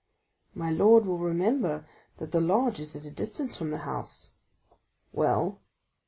"My 0.55 0.71
lord 0.71 1.05
will 1.05 1.19
remember 1.19 1.85
that 2.17 2.31
the 2.31 2.41
lodge 2.41 2.79
is 2.79 2.95
at 2.95 3.05
a 3.05 3.11
distance 3.11 3.55
from 3.55 3.69
the 3.69 3.77
house." 3.77 4.31
"Well?" 5.13 5.61